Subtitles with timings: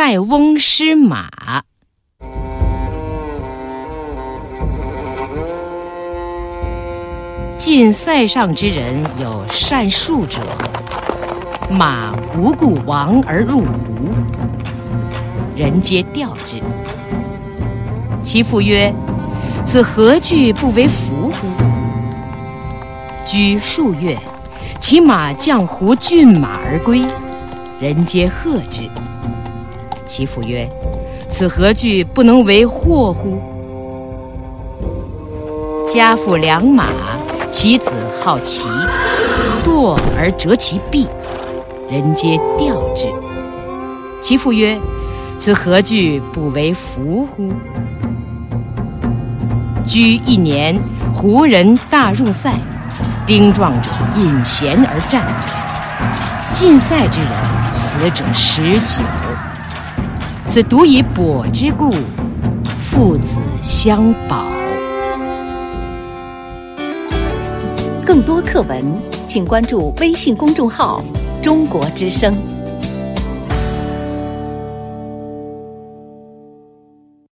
[0.00, 1.28] 塞翁失马。
[7.58, 10.38] 晋塞上之人有善术者，
[11.68, 14.14] 马无故亡而入胡，
[15.56, 16.62] 人皆吊之。
[18.22, 18.94] 其父曰
[19.66, 21.48] ：“此何惧不为福乎？”
[23.26, 24.16] 居数月，
[24.78, 27.02] 其马将胡骏马而归，
[27.80, 28.88] 人皆贺之。
[30.08, 30.68] 其父曰
[31.30, 33.38] ：“此何惧不能为祸乎？”
[35.86, 36.86] 家父良马。
[37.50, 38.68] 其子好骑，
[39.64, 41.08] 堕而折其臂，
[41.90, 43.06] 人皆吊之。
[44.20, 44.78] 其父曰
[45.40, 47.50] ：“此何惧不为福乎？”
[49.86, 50.78] 居一年，
[51.14, 52.52] 胡人大入塞，
[53.24, 53.88] 丁壮者
[54.18, 55.24] 引弦而战，
[56.52, 57.30] 进塞之人
[57.72, 59.02] 死者十九。
[60.50, 61.92] 此独以跛之故，
[62.78, 64.46] 父子相保。
[68.02, 68.82] 更多课文，
[69.26, 71.02] 请关注微信公众号
[71.42, 72.34] “中国之声”。